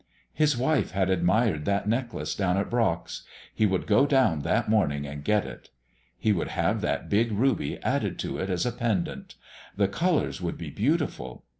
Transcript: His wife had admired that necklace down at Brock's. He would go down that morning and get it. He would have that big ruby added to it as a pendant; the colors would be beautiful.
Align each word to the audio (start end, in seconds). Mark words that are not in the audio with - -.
His 0.33 0.57
wife 0.57 0.93
had 0.93 1.11
admired 1.11 1.65
that 1.65 1.87
necklace 1.87 2.33
down 2.33 2.57
at 2.57 2.71
Brock's. 2.71 3.21
He 3.53 3.67
would 3.67 3.85
go 3.85 4.07
down 4.07 4.39
that 4.39 4.67
morning 4.67 5.05
and 5.05 5.23
get 5.23 5.45
it. 5.45 5.69
He 6.17 6.31
would 6.31 6.47
have 6.47 6.81
that 6.81 7.07
big 7.07 7.31
ruby 7.31 7.77
added 7.83 8.17
to 8.17 8.39
it 8.39 8.49
as 8.49 8.65
a 8.65 8.71
pendant; 8.71 9.35
the 9.77 9.87
colors 9.87 10.41
would 10.41 10.57
be 10.57 10.71
beautiful. 10.71 11.43